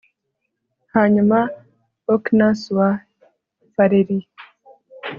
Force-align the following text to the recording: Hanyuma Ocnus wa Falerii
Hanyuma 0.93 1.37
Ocnus 2.13 2.61
wa 2.77 2.89
Falerii 3.73 4.27